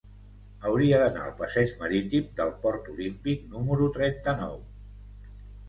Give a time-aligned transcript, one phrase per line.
[0.69, 4.61] Hauria d'anar al passeig Marítim del Port Olímpic número trenta-nou.